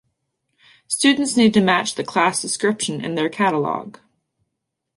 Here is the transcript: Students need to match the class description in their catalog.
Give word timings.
Students 0.87 1.37
need 1.37 1.53
to 1.53 1.61
match 1.61 1.93
the 1.93 2.03
class 2.03 2.41
description 2.41 3.05
in 3.05 3.13
their 3.13 3.29
catalog. 3.29 3.99